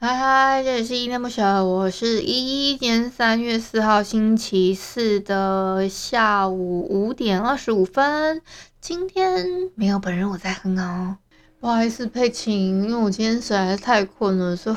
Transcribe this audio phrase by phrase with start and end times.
[0.00, 8.40] 嗨嗨，这里是依恋不舍，我是一一年三月四号星期四的下午五点二十五分。
[8.80, 11.16] 今天没有本人，我在哼哦。
[11.58, 14.76] 不好意思，佩琴，因为我今天实在是太困了，所以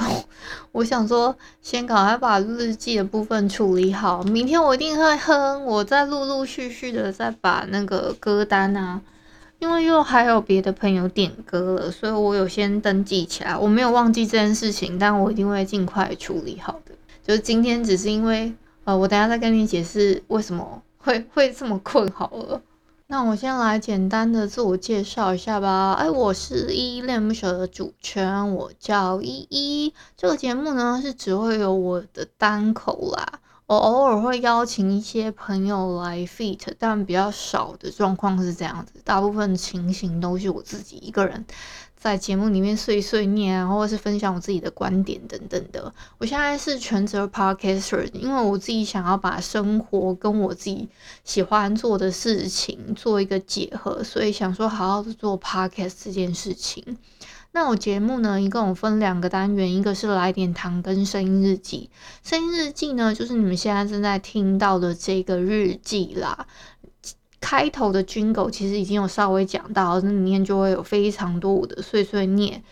[0.71, 4.23] 我想说先赶快把日记的部分处理好。
[4.23, 8.99] 明天我一定会哼，我再陆陆续续的再把那个歌单啊。
[9.61, 13.55] 因为又还有别的朋友点歌了，所以我有先登记起来。
[13.55, 16.95] 我没有忘记这件事情，但我一定会尽快处理好的。
[17.23, 18.51] 就是今天只是因为，
[18.85, 22.59] 呃，我等下再跟你解释为什么会会这么困好了。
[23.05, 25.93] 那我先来简单的自我介绍一下吧。
[25.93, 29.93] 哎，我是依依恋不舍的主持人，我叫依依。
[30.17, 33.39] 这个节目呢是只会有我的单口啦。
[33.71, 41.45] 我偶尔会邀请一些朋友来 feat，但比较少的状况是这样子，大部分情形都是我自己一个人
[41.95, 45.93] 在节目里面碎碎念啊，或者是分享我自己的观点等等的。
[46.17, 50.89] 我现在是全职 podcaster，因为我自己想要把生活跟我自己
[51.23, 56.97] 喜欢做的事情做一个结合，所以想说好好的做 podcast 这件事情。
[57.53, 61.89] 那我节目呢，一共分两个单元，一个是来点糖跟声音日记。
[62.23, 66.47] 声音日记呢，就是你们现在正在听到的这个日记啦。
[67.41, 72.63] 开头的 Jingle 其实已经有稍微讲到，那里面就会有非常多我的碎碎念，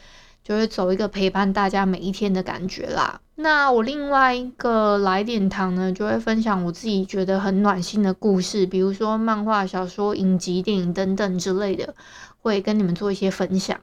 [0.44, 3.19] 就会走一个陪伴大家每一天的感觉啦。
[3.35, 11.95] 那我另外一个来点糖呢，就会分享我自己觉得很暖心的故事，比如说漫画、小说、影集、电影等等之类的，
[12.41, 13.78] 会跟你们做一些分享。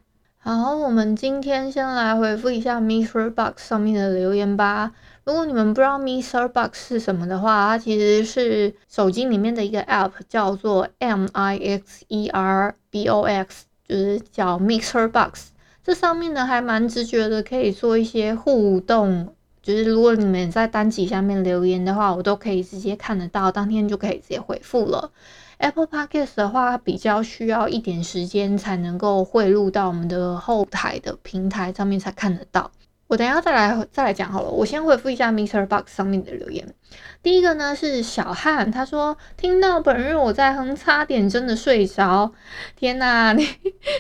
[0.48, 4.92] 好，我们今天先来回复一下 MixerBox 上面的留言吧。
[5.24, 15.48] 如果你们不知道 MixerBox 是什么的话，它其实是手机里面的一个 App，叫做 M I X E R B O X，就是叫 MixerBox。
[15.82, 19.34] 这上面呢还蛮直觉的，可以做一些互动。
[19.60, 25.10] 就是如果你们在单集下面留言的话，我都可以直接看得到，当天就可以直接回复了。
[25.58, 32.70] Apple Podcast 的话，比较需要一点时间才能够汇入到我们的后台的平台上面才看得到。
[33.08, 35.64] 我等下再来再来讲好了，我先回复一下 Mr.
[35.66, 36.74] Box 上面的留言。
[37.22, 42.32] 第一个呢是小汉，他说听到本日我在哼，差点真的睡着。
[42.74, 43.46] 天哪，你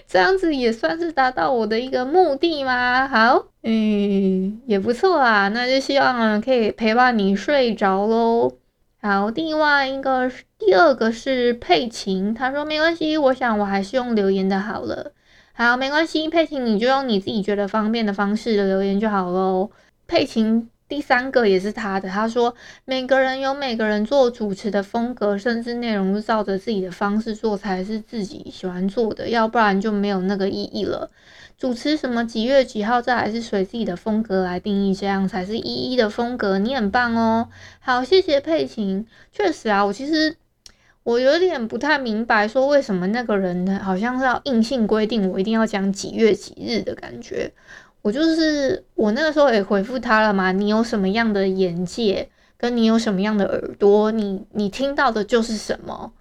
[0.08, 3.06] 这样子也算是达到我的一个目的吗？
[3.06, 8.52] 好，嗯，也不错啦，那就希望可以陪伴你睡着喽。
[9.06, 10.28] 好，另外一个，
[10.58, 15.12] 第二个是佩琴，他说没关系，我想我还是用留言的好了。
[15.52, 19.70] 好，没关系，佩琴你就用你自己觉得方便的方式留言就好喽。
[20.08, 22.54] 佩琴第三个也是他的，他说
[22.84, 31.10] 每个人有每个人做主持的风格，甚至内容是照着自己的方式做才是自己喜欢做的，要不然就没有那个意义了。
[31.58, 36.58] 主持什么几月几号，这还是随自己的风格来定义，这样才是一一的风格。
[36.58, 37.48] 你很棒哦，
[37.80, 39.06] 好，谢谢佩琴。
[39.32, 40.36] 确实啊，我其实
[41.02, 47.52] 我有点不太明白，说为什么那个人呢，好像是要硬性规定我一定要讲几月几日的感觉。
[48.06, 56.12] 我就是我那个时候也回复他了嘛，你有什么样的眼界，跟你有什么样的耳朵，你你听到的就是什么，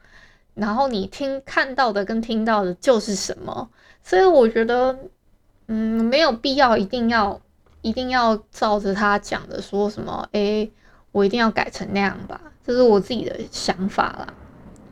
[0.55, 3.69] 然后你听看到的跟听到的就是什么，
[4.03, 4.97] 所以我觉得。
[5.67, 7.41] 嗯，没有必要一定要
[7.81, 10.71] 一定要照着他讲的说什么，诶，
[11.11, 14.27] 我一定要改成那样吧，这是我自己的想法啦。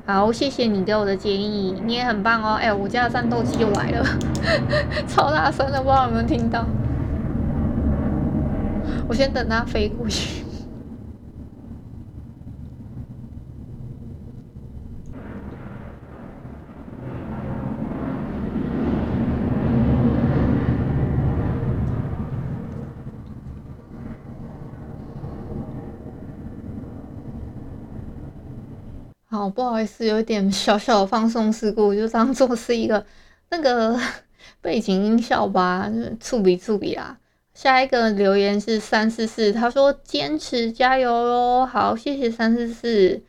[0.05, 2.55] 好，谢谢你给我的建议，你也很棒哦。
[2.55, 4.05] 哎，我家的战斗机又来了，
[5.07, 6.65] 超大声的，不知道有没有听到？
[9.07, 10.42] 我先等它飞过去。
[29.43, 33.05] 好，不好意思，有一点小小的放松事故，就当做是一个
[33.51, 33.99] 那个
[34.61, 37.17] 背景音效吧，就是触笔触笔啦。
[37.53, 43.21] 下一个留言是三四四，他说坚持加油喽，好，谢谢三四四。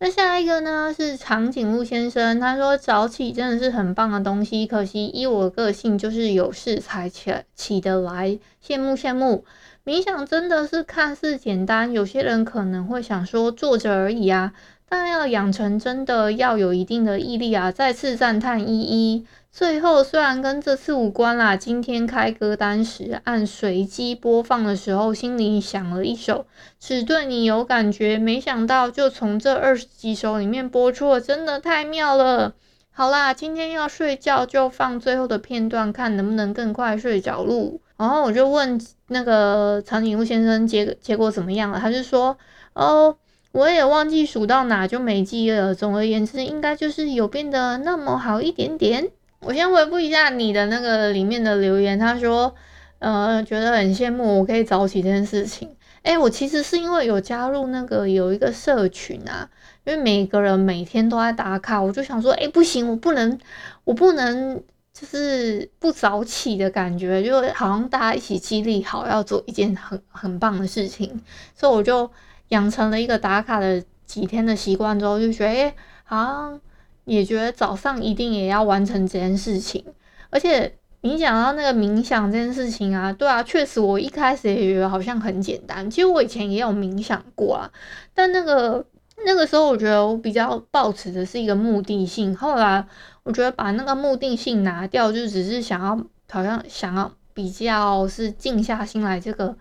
[0.00, 9.44] 那下一个呢是长颈鹿先生，他说早起真的是很棒的东西，可惜依我个性就是有事才起起得来，羡慕羡慕。
[9.84, 14.52] 冥想真的是看似简单，有些人可能会想说坐着而已啊，
[14.90, 17.70] 但要养成真的要有一定的毅力啊。
[17.70, 19.24] 再次赞叹依依。
[19.52, 26.46] 最后虽然跟这次无关啦，今天开歌单时按随机播放的时候，心里想了一首
[26.78, 32.54] 只对你有感觉，没想到就从这二十几首里面播出了，真的太妙了。
[32.90, 37.80] 好啦，今天要睡觉就放最后的片段，看能不能更快睡着路。
[37.96, 42.36] 然后我就问那个长颈鹿先生结结果怎么样了，他就说
[42.74, 43.16] 哦，
[43.52, 45.74] 我也忘记数到哪就没记了。
[45.74, 49.10] 总而言之，应该就是有变得那么好一点点。
[49.40, 52.54] 我先回复一下你的那个里面的留言，他说，
[52.98, 55.74] 呃，觉得很羡慕我可以早起这件事情。
[56.02, 59.48] 哎，我其实是因为有加入那个有一个社群啊，
[59.84, 63.38] 因为每个人每天都在打卡，我就想说，哎，不行，我不能，
[63.84, 64.62] 我不能
[64.94, 71.20] 就是不早起的感觉，就好像大家一起激励好要做一件很很棒的事情，
[71.54, 72.10] 所以我就
[72.50, 75.74] 养成了一个打卡的几天的习惯之后，就觉得，哎，
[76.04, 76.60] 好像。
[77.06, 79.84] 也觉得早上一定也要完成这件事情，
[80.28, 85.90] 而且你讲到那个冥想这件事情啊，对啊，确实我一开始也觉得好像很简单。
[85.90, 87.70] 其实我以前也有冥想过啊，
[88.14, 88.84] 但那个
[89.24, 92.36] 那个时候我觉得我比较抱持的是一个目的性。
[92.36, 92.86] 后来
[93.24, 95.98] 我觉得把那个目的性拿掉，就只是想要
[96.30, 99.56] 好像想要比较是静下心来这个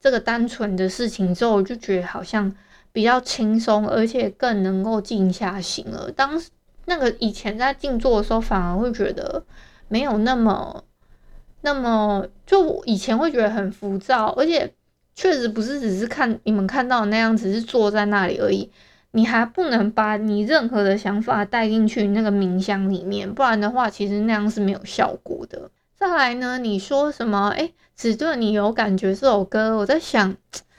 [0.00, 2.52] 这个单纯的事情之后，我就觉得好像
[2.92, 6.10] 比较轻松，而且更能够静下心了。
[6.10, 6.48] 当时。
[6.86, 9.44] 那个以前在静坐的时候，反而会觉得
[9.86, 10.82] 没有那么
[11.60, 14.72] 那么，就以前会觉得很浮躁，而且
[15.14, 18.68] 确实不是只是看你们看到的那样，只是坐在那里而已。
[19.12, 25.70] 你还不能把你任何的想法带进去那个冥想里面，不然的话，其实那样是没有效果的。
[26.00, 27.50] 再来呢，你说什么？
[27.50, 30.34] 诶，只对你有感觉这首歌，我在想，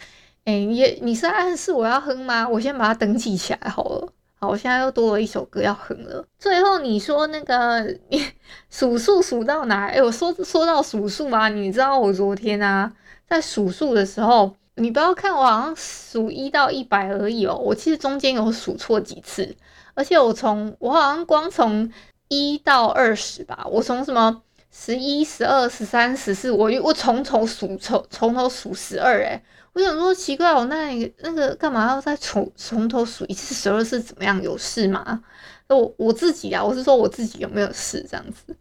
[0.46, 2.50] 诶，也你是暗示我要哼吗？
[2.50, 4.12] 我先把它登记起来好了。
[4.40, 6.26] 好，我现在又多了一首歌要哼了。
[6.40, 8.20] 最后你说那个你
[8.72, 9.86] 数数数到哪？
[9.90, 12.92] 哎、我说说到数数啊，你知道我昨天啊
[13.28, 19.56] 在数数的时候，你不要看我好像数一到一百而已哦，我其实中间有数错几次，
[19.94, 21.92] 而且我从我好像光从
[22.28, 24.42] 一到二十吧，我从什么
[24.72, 29.42] 十一、十二、十三、十四，我我从头数从从头数十二哎。
[29.74, 34.42] 我想说奇怪，我那那个干嘛要再从从头数一次十二是怎么样？
[34.42, 35.24] 有事吗？
[35.68, 38.54] 我我自己啊，我是说我自己有没有事这样子。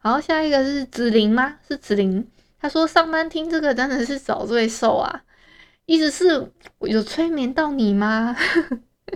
[0.00, 1.56] 然后下一个是子琳吗？
[1.66, 2.24] 是子琳。
[2.60, 5.22] 他说上班听这个真的是找罪受啊，
[5.86, 8.36] 意思是我有催眠到你吗？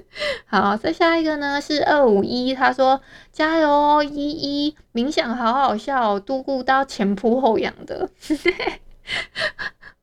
[0.47, 3.01] 好，再下一个呢是二五一，他说
[3.33, 8.09] 加油哦，依依冥想好好笑哦，度过到前扑后仰的。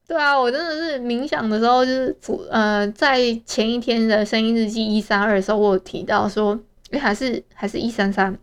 [0.07, 2.15] 对啊，我真的是冥想的时候，就是
[2.51, 6.59] 呃，在前一天的声音日记一三二的时候，我有提到说，
[6.91, 8.37] 诶，还是还是一三三，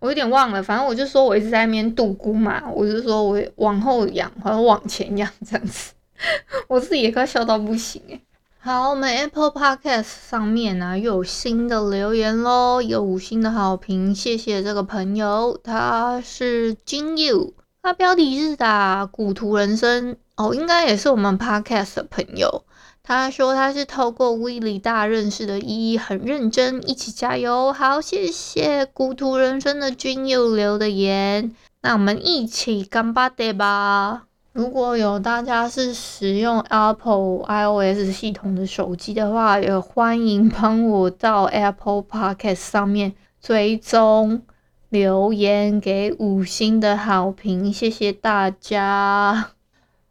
[0.00, 5.92] 我有点忘了，反正我就说我一直在那边度咕嘛，我就说我往后仰，或者往前仰这样子，
[6.68, 8.18] 我自己也快笑到不行诶。
[8.68, 20.18] 好，我们 Apple Podcast 上面呢、又有新的留言喽，有五星的好评，谢谢这个朋友，他是金佑，他标题是打古图人生。
[20.36, 22.64] 哦，应该也是我们 podcast 的朋友。
[23.02, 27.72] 他说他是透过 Willy 大认识的依依，很认真，一起加油。
[27.72, 31.56] 好，谢谢古图人生的君佑留的言。
[31.80, 34.27] 那我们一起干巴爹吧。
[34.58, 44.42] 如果有大家是使用 Apple iOS 系统的手机的话，也欢迎帮我到 Apple Podcast 上面追踪
[44.88, 49.50] 留言，给五星的好评，谢谢大家。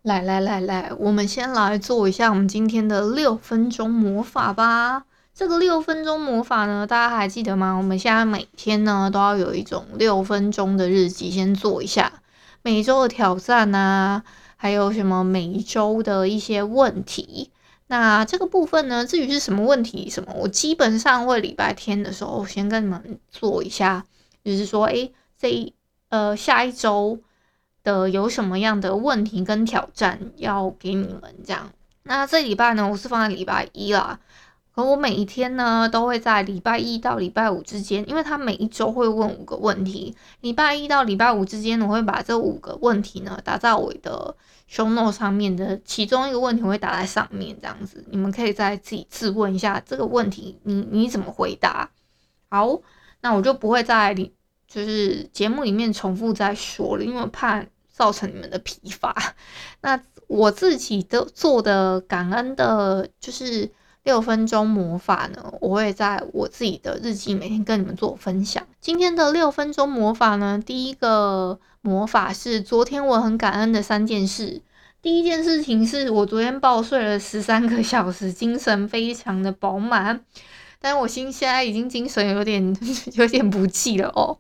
[0.02, 5.04] 来来来来，我们先来做一下我们今天的六分钟魔法吧。
[5.36, 7.74] 这个六分钟魔法呢，大家还记得吗？
[7.76, 12.14] 我们现在每天呢都要有一种六分钟的日记，先做一下
[12.62, 14.24] 每周的挑战啊，
[14.56, 17.52] 还有什么每周的一些问题。
[17.88, 24.06] 那这个部分呢，至于是什么问题什么，我基本上会礼拜天的时候先跟你们做一下，
[24.44, 25.74] 就是说，诶，这一
[26.10, 27.20] 呃下一周。
[27.84, 31.72] 的有什么样的问题跟挑战要给你们这样？
[32.04, 34.20] 那这礼拜呢，我是放在礼拜一啦。
[34.78, 44.36] 可我每一天呢，都会在礼拜一到礼拜五之间，因为他每一周会问五个问题，礼拜一到礼拜五之间，我会把这五个问题呢打在我的
[44.70, 51.90] show note 上面的其中一个问题我会打在上面，这样子你们可以再自己自问一下这个问题你，你怎么回答？
[52.52, 52.80] 好，
[53.22, 54.32] 那我就不会在里
[54.68, 59.16] 就是节目里面重复再说了，因为怕造成你们的疲乏。
[59.82, 63.72] 那我自己的做的感恩的，就是。
[64.08, 68.66] 六分钟魔法呢，我会在我自己的日记每天跟你们做分享。
[68.80, 74.62] 今天的六分钟魔法呢，第一个魔法是昨天我很感恩的三件事。
[75.02, 80.22] 第一件事情是我昨天暴睡了十三个小时，精神非常的饱满，
[80.80, 82.74] 但我心现在已经精神有点
[83.16, 84.38] 有点不济了哦。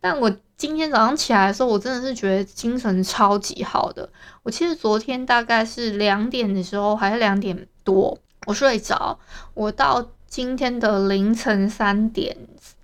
[0.00, 4.08] 但我今天早上起来的时候，我真的是觉得精神超级好的。
[4.44, 8.16] 我其实昨天大概是两点的时候，还是两点多。
[8.48, 9.18] 我睡着，
[9.52, 12.34] 我到今天的凌晨三点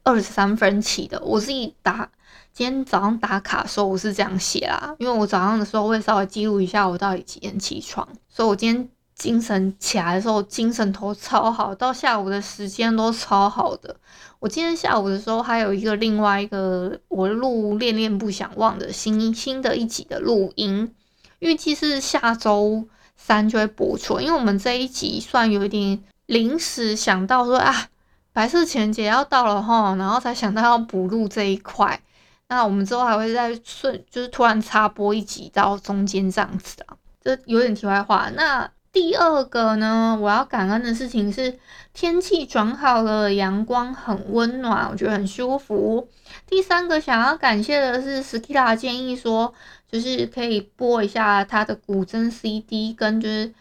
[0.02, 1.18] 二十三分起的。
[1.24, 2.10] 我自己打
[2.52, 13.96] 今天早上打卡的时候，我是这样写啦，因为我早上的时候会稍微记录一下我到底几点起床，所以我今天精神起来的时候，精神头超好，到下午的时间都超好的。
[14.40, 20.94] 我今天下午的时候还有一个另外一个我录恋恋不想忘的新新的一集的录音，
[21.38, 22.86] 预计是下周。
[23.16, 27.88] 三就会播出，因为我们这一集算有一点临时想到说啊，
[28.32, 32.00] 白色情人节要到了哈，然后才想到要补录这一块。
[32.48, 38.28] 那我们之后还会再顺，就是突然插播一集到中间这样子啊，这有点题外话。
[38.34, 41.58] 那第二个呢，我要感恩的事情是
[41.94, 46.08] 天气转好了，阳光很温暖，我觉得很舒服。
[46.46, 49.54] 第三个想要感谢的是 Skila 建议说。
[49.94, 53.54] 就是可以播一下他的古筝 CD，跟就是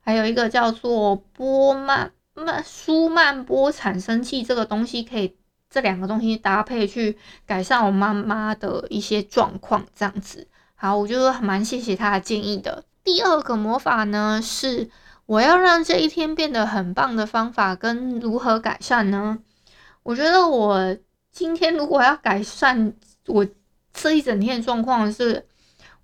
[0.00, 5.36] 还有一个叫做波曼曼舒曼波产生器这个东西，可以
[5.68, 10.48] 这两个东西搭配去改善我妈妈的一些状况，这样子。
[10.74, 12.82] 好，我就蛮谢谢他的建议的。
[13.04, 14.88] 第二个魔法呢，是
[15.26, 19.38] 我要让这一天变得很棒的方法跟如何改善呢？
[20.02, 20.96] 我觉得我
[21.30, 22.94] 今天如果要改善
[23.26, 23.46] 我
[23.92, 25.44] 这一整天的状况是。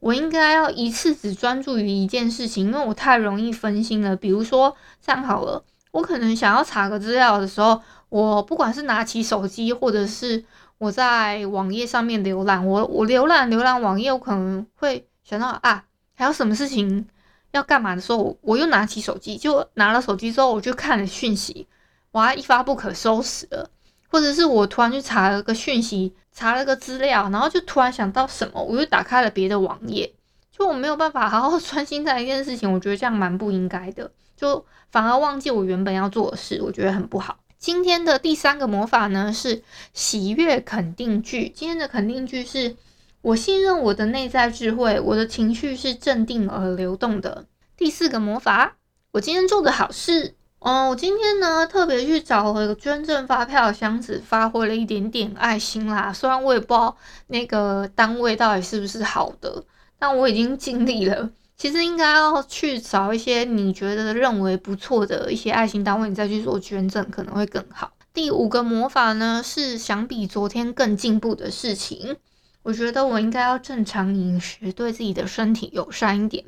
[0.00, 4.16] 我应该要一次只专注于一件事情，因为我太容易分心了。
[4.16, 10.42] 比如说，这样好了，我可能想要查个资料的时候，我不管是拿起手机，或者是
[10.78, 17.06] 我在网页上面浏览，我我浏览浏览网页，我可能会想到啊，还有什么事情
[17.52, 21.68] 要干嘛的时候，我又拿起手机，就拿了手机之后，我就看了讯息，
[22.12, 23.68] 哇，一发不可收拾了。
[24.10, 30.12] 或者是我突然去查了个讯息，查了个资料，然后就突然想到什么，我又打开了别的网页，
[30.50, 37.38] 就我没有办法好好 专心在一件事情，我觉得这样蛮不应该的，就反而忘记我原本要做的事，我觉得很不好。
[37.58, 39.62] 今天的第三个魔法呢，是
[39.92, 42.74] 喜悦肯定句，今天的肯定句是
[43.20, 47.44] 我信任我的内在智慧，我的情绪是镇定而流动的。
[47.76, 48.76] 第四个魔法，
[49.12, 50.34] 我今天做的好事。
[50.60, 56.12] 哦，我今天呢特别去找了一个捐赠发票箱子，发挥了一点点爱心啦。
[56.12, 56.94] 虽然我也不知道
[57.28, 59.64] 那个单位到底是不是好的，
[59.98, 61.30] 但我已经尽力了。
[61.56, 67.92] 其实应该要去找一些你觉得认为不错的一些爱心单位，你再去做捐赠可能会更好。
[68.12, 72.16] 第五个魔法呢是想比昨天更进步的事情。
[72.62, 76.44] 我觉得我应该要正常饮食，对自己的身体友善一点。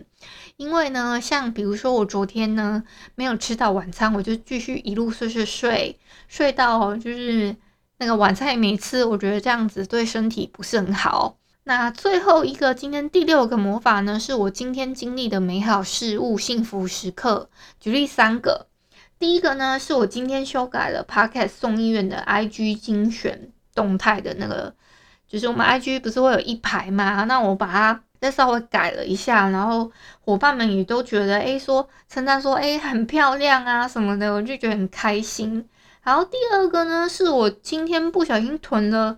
[0.59, 7.57] 因为呢，像比如说我昨天呢没有吃到晚餐，我就继续一路睡睡睡，睡到就是
[7.99, 9.03] 那个晚餐也没吃。
[9.05, 11.39] 我觉得这样子对身体不是很好。
[11.65, 17.49] 那最后一个，今天第六个魔法呢，是我今天经历的美好事物、幸福时刻。
[17.81, 18.67] 举例三个，
[19.19, 24.75] 第一个呢是我今天修改了 Podcast 送医院的 IG 精选动态的那个。
[25.33, 27.25] 就是我们 IG 不是会有一排嘛？
[27.25, 35.67] 那我把它再稍微改了一下，然后伙伴们也都觉得，诶，说称赞说，诶，很漂亮啊什么的，我就觉得很开心。
[36.03, 39.17] 然后第二个呢，是我今天不小心囤了，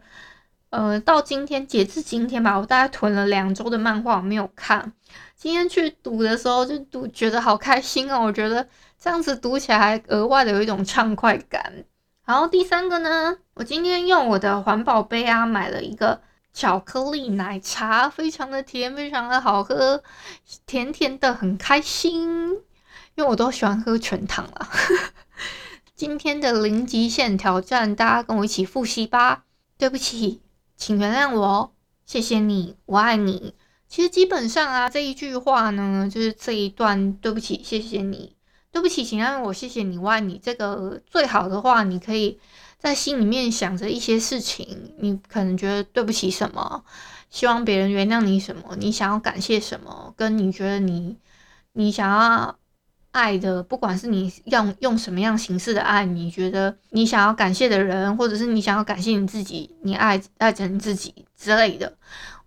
[0.70, 4.92] 呃，到今天截至今天吧，我大概囤了两周的漫画，我没有看。
[5.34, 8.64] 今天去读的时候就读，觉得好开心哦，我觉得
[9.00, 11.84] 这样子读起来还额外的有一种畅快感。
[12.24, 20.02] 然后第三个呢，我今天用我的环保杯啊，买了一个巧克力奶茶，非常的甜，非常的好喝，
[20.66, 22.52] 甜甜的，很开心。
[23.16, 24.68] 因为我都喜欢喝全糖了。
[25.94, 29.44] 今天的零极限挑战，大家跟我一起复习吧。
[29.76, 30.40] 对不起，
[30.76, 31.72] 请原谅我，
[32.06, 33.54] 谢谢你，我爱你。
[33.86, 38.33] 其实基本上啊，这一句话呢，就是这一段，对不起，谢谢你。
[38.74, 40.36] 对不起，请让我谢谢你，我爱你。
[40.42, 42.40] 这个最好的话，你可以
[42.76, 46.84] 在心里面想着一些事情，你可能觉得对不起什么，
[47.30, 51.16] 希望别人原谅你什么，你想要感谢什么，跟你觉得你
[51.74, 52.58] 你想要。
[53.12, 61.96] 爱的，不管是你用用什么样形式的爱，你觉得你想要感谢的人，或者是你想要感谢你自己，你爱爱着你自己之类的，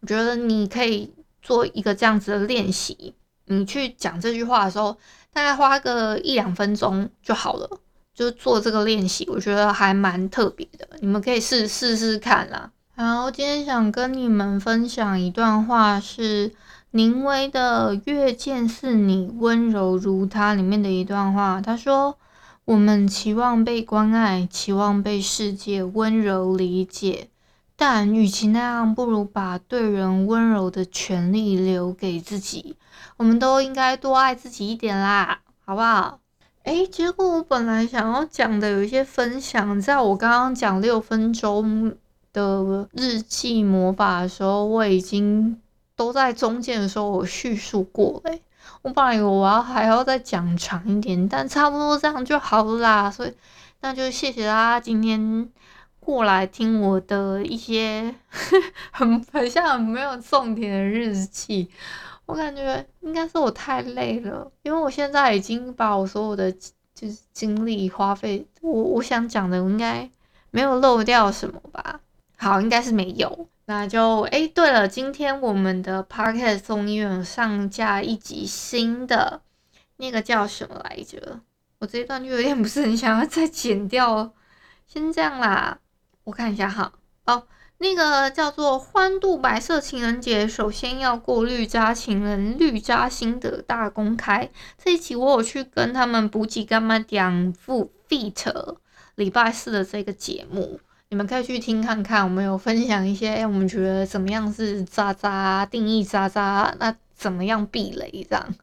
[0.01, 1.09] 我觉得你可以
[1.41, 3.15] 做一个这样子的练习。
[3.45, 4.97] 你去讲这句话的时候，
[5.37, 7.69] 大概花个一两分钟就好了，
[8.11, 10.87] 就做这个练习，我觉得还蛮特别的。
[10.99, 12.71] 你们可以试试试看啦。
[12.95, 16.51] 然后今天想跟你们分享一段话是。
[16.91, 22.17] 宁薇的《越见似你温柔如他》里面的一段话，他说
[22.63, 27.27] ：“我们期望被关爱，期望被世界温柔理解，
[27.77, 32.75] 但与其那样，不如把对人温柔的权利留给自己。
[33.15, 36.19] 我们都应该多爱自己一点啦，好不好？”
[36.65, 41.95] 诶，结果我本来想要讲的有一些分享，在我刚刚讲六分钟
[42.33, 45.61] 的日记魔法的时候，我已经。
[45.97, 48.43] 都在中间的时候，我叙述过嘞。
[48.83, 53.09] 我本来以为我要还要再讲长一点，但差不多这样就好了啦。
[53.09, 53.33] 所以，
[53.81, 55.49] 那就谢谢大家今天
[56.07, 58.15] 过来听我的一些
[58.91, 61.69] 很很像很没有重点的日记。
[62.25, 66.49] 我感觉应该是我太累了，因为我现在已经把我所有的
[66.95, 70.09] 就是精力花费，我我想讲的应该
[70.49, 71.99] 没有漏掉什么吧？
[72.37, 73.49] 好，应该是没有。
[73.65, 79.41] 那就哎，对了，今天我们的 Podcast 众议院上架一集新的，
[79.97, 81.41] 那个叫什么来着？
[81.79, 84.31] 我这一段就有点不是很想要再剪掉，
[84.87, 85.79] 先这样啦。
[86.27, 86.91] 我看一下哈，
[87.23, 94.49] 哦，那个叫做欢度白色情人节，首先要过绿渣情人绿渣心得大公开。
[94.77, 98.75] 这一集我有去跟他们补给干嘛讲副 feat
[99.15, 100.81] 礼拜四的这个节目。
[101.07, 108.55] 你们可以去听看看，我们有分享一些，我们觉得怎么样是渣渣，定义渣渣，那怎么样避雷这样，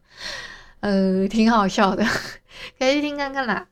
[0.80, 2.04] 呃，挺好笑的，
[2.78, 3.66] 可以去听看看啦。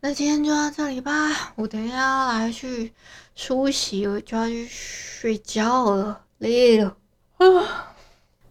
[0.00, 2.92] 那今天就到这里吧，我等一下要来去
[3.34, 6.96] 梳洗，我就要去睡觉了，累了
[7.38, 7.95] 啊。